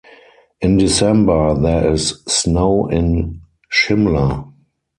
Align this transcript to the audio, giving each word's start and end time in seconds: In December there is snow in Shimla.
In 0.61 0.77
December 0.77 1.53
there 1.53 1.91
is 1.93 2.23
snow 2.27 2.87
in 2.87 3.41
Shimla. 3.71 4.51